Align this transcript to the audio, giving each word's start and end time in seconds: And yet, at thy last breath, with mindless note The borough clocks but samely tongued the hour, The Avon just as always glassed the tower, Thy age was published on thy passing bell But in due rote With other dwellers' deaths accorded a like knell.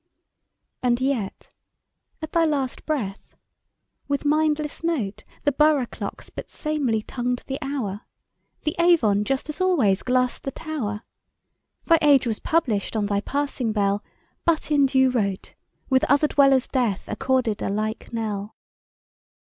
And 0.81 0.99
yet, 0.99 1.51
at 2.23 2.31
thy 2.31 2.43
last 2.43 2.87
breath, 2.87 3.35
with 4.07 4.25
mindless 4.25 4.83
note 4.83 5.23
The 5.43 5.51
borough 5.51 5.85
clocks 5.85 6.31
but 6.31 6.49
samely 6.49 7.03
tongued 7.05 7.43
the 7.45 7.59
hour, 7.61 8.07
The 8.63 8.75
Avon 8.79 9.25
just 9.25 9.47
as 9.47 9.61
always 9.61 10.01
glassed 10.01 10.41
the 10.41 10.49
tower, 10.49 11.03
Thy 11.85 11.99
age 12.01 12.25
was 12.25 12.39
published 12.39 12.95
on 12.95 13.05
thy 13.05 13.21
passing 13.21 13.73
bell 13.73 14.03
But 14.43 14.71
in 14.71 14.87
due 14.87 15.11
rote 15.11 15.53
With 15.87 16.03
other 16.05 16.27
dwellers' 16.29 16.65
deaths 16.65 17.03
accorded 17.07 17.61
a 17.61 17.69
like 17.69 18.11
knell. 18.11 18.55